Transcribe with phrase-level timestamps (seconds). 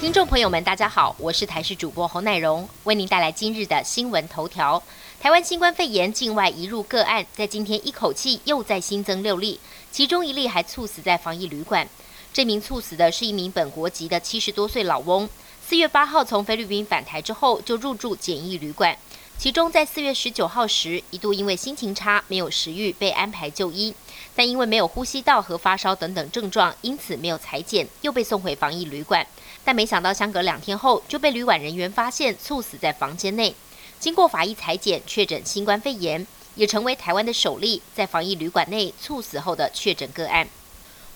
[0.00, 4.80] 听众朋友们，大家好，我是台视主播侯乃荣，为您带来今日的新闻头条。
[5.20, 9.58] 台湾新冠肺炎境外移入个案，在今天一口气又再新增六例，
[9.90, 11.88] 其中一例还猝死在防疫旅馆。
[12.32, 15.28] 这名猝死的是一名本国籍的七十多岁老翁，
[15.66, 18.96] 四月八号从菲律宾返台之后就入住简易旅馆，
[19.38, 23.94] 其中在四月十九号时一度因为心情差、没有食欲被安排就医，
[24.34, 29.24] 但因为没有呼吸道和发烧等等症状，因此没有裁剪，又被送回防疫旅馆。
[29.64, 33.54] 但没想到相隔两天后就被旅馆人员发现猝死在房间内。
[34.00, 36.26] 经过法医裁剪，确诊新冠肺炎，
[36.56, 40.48] 也成为台湾的首例在防疫旅馆内猝死后的确诊个案。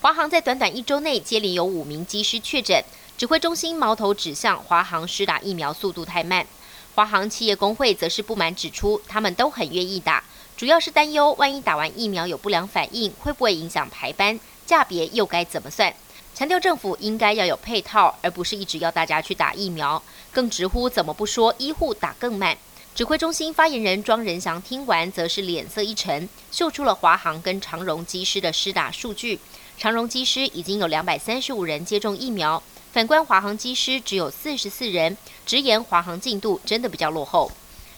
[0.00, 2.84] 华航在短短一周内接连有五名机师确诊，
[3.18, 6.46] 指挥中心矛头指向华航施打疫苗速度太慢。
[6.94, 10.22] 华航企业工会则是不满指出，他们都很愿意打，
[10.56, 15.94] 主要是担忧万一打完疫苗有不良反应，会不会影响排班，价别又该怎么算？
[16.34, 22.56] 强调政府应该要有配套，而不是一直要大家去打疫苗，更直呼怎么不说医护打更慢。
[22.94, 29.40] 指挥中心发言人庄仁祥听完，则是脸色一沉，秀出了华航跟长荣机师的施打数据。
[29.78, 37.50] 长荣机师已经有两百三十五人接种疫苗，反观华航机师只有四十四人，直言华航进度真的比较落后。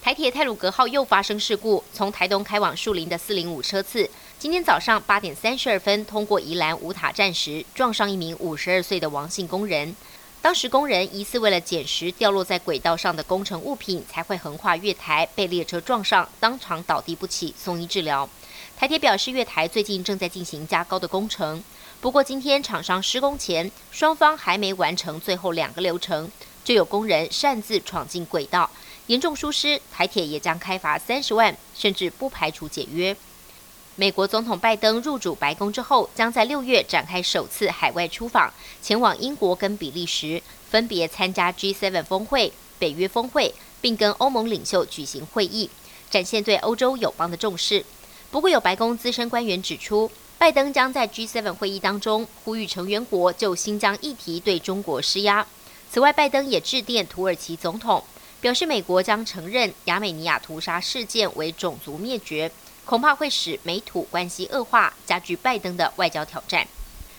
[0.00, 9.94] 台铁泰鲁格号又发生事故，从台东开往树林的四零五车次，今天早上八点三十二分通过宜兰五塔站时，撞上一名五十二岁的王姓工人。
[10.40, 18.26] 当时工人疑似为了捡拾掉落在轨道上的工程物品，才会横跨月台被列车撞上，当场倒地不起，送医治疗。
[18.78, 21.60] 台铁表示，月台最近正在进行加高的工程，
[22.00, 26.30] 不过今天厂商施工前，双方还没完成最后两个流程，
[26.62, 28.70] 就有工人擅自闯进轨道，
[29.08, 33.16] 严重疏失，台铁也将开罚三十万，甚至不排除解约。
[33.96, 40.40] 美国总统拜登入主白宫之后，将在六月展开首次海外出访，前往英国跟比利时，
[40.70, 45.68] 分别参加 G7 峰会、北约峰会，并跟欧盟领袖举行会议，
[46.08, 47.84] 展现对欧洲友邦的重视。
[48.30, 55.46] 不过，有白宫资深官员指出，拜登将在 G7 会议当中呼吁成员国就新疆议题对中国施压。
[55.90, 58.04] 此外，拜登也致电土耳其总统，
[58.42, 62.50] 表示美国将承认亚美尼亚屠杀事件为种族灭绝。
[62.84, 66.66] 恐怕会使美土关系恶化，加剧拜登的外交挑战。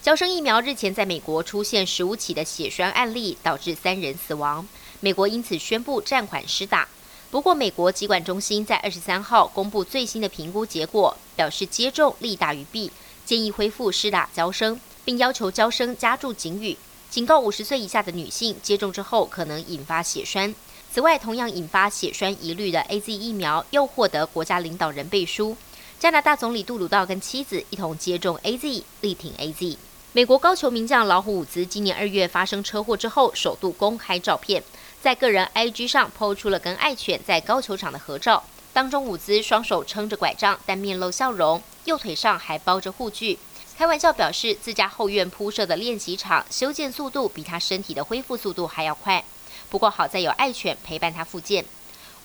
[0.00, 4.66] 交生疫苗日前在美国出现十五起的血栓案例，导致三人死亡。
[5.00, 6.88] 美国因此宣布暂缓施打。
[7.32, 12.92] 不过，美国疾管中心在二十三号公布最新的评估结果，表示接种利大于弊，
[13.24, 16.76] 建议恢复施打交生，并要求交生加注警语，
[17.08, 20.54] 警告五十岁以下的女性接种之后可能引发血栓。
[20.92, 25.56] 此外，同样引发血栓疑虑的 A Z 疫苗又获得国家领导人背书。
[25.98, 29.78] 加拿大总理杜鲁道跟妻子一同接种 A Z，力挺 A Z。
[30.12, 34.62] 美国高球名将老虎伍兹今年二月发生车祸之后，首度公开照片，
[35.02, 38.44] 在个人 I G 上抛出了跟爱犬在高球场的合照。
[38.72, 43.36] 当中，伍兹双手撑着拐杖，但面露笑容，右腿上还包着护具，
[43.76, 49.24] 开玩笑表示自家后院铺设的练习场修建速度比他身体的恢复速度还要快。
[49.68, 51.64] 不过好在有爱犬陪伴他复健。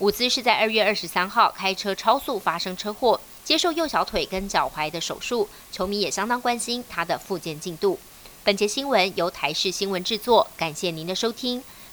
[0.00, 5.48] 伍兹是在二月二十三号开车超速发生车祸，接受右小腿跟脚踝的手术。
[5.72, 7.98] 球迷也相当关心他的复健进度。
[8.44, 11.64] 本节新闻由台视新闻制作，感谢您的收听。